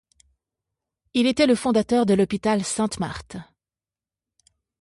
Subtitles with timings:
[1.13, 3.37] Il était le fondateur de l'hôpital Sainte-Marthe.